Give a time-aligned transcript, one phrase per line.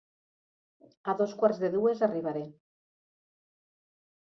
[1.13, 2.43] A dos quarts de dues arribaré.